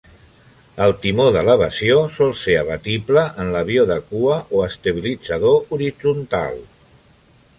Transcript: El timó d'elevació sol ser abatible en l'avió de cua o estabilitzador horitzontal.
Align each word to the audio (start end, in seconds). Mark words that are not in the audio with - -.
El 0.85 0.93
timó 1.01 1.25
d'elevació 1.35 1.97
sol 2.15 2.33
ser 2.39 2.55
abatible 2.61 3.25
en 3.43 3.53
l'avió 3.57 3.85
de 3.93 3.99
cua 4.07 4.37
o 4.61 4.65
estabilitzador 4.71 5.77
horitzontal. 5.77 6.61